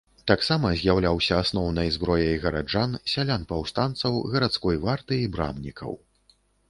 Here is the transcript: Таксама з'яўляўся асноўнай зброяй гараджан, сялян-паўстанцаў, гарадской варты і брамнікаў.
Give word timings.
Таксама 0.29 0.69
з'яўляўся 0.83 1.35
асноўнай 1.43 1.91
зброяй 1.97 2.39
гараджан, 2.45 2.95
сялян-паўстанцаў, 3.13 4.17
гарадской 4.33 4.75
варты 4.87 5.13
і 5.27 5.29
брамнікаў. 5.37 5.91